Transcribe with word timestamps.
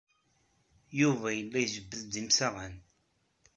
Yuba 0.99 1.27
yella 1.37 1.57
ijebbed-d 1.63 2.13
imsaɣen. 2.21 2.75